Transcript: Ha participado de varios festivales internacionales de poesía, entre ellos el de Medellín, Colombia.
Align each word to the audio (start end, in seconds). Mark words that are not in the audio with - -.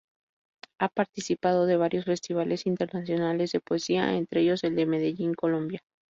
Ha 0.79 0.89
participado 0.89 1.67
de 1.67 1.77
varios 1.77 2.05
festivales 2.05 2.65
internacionales 2.65 3.51
de 3.51 3.59
poesía, 3.59 4.15
entre 4.17 4.41
ellos 4.41 4.63
el 4.63 4.75
de 4.75 4.87
Medellín, 4.87 5.35
Colombia. 5.35 5.83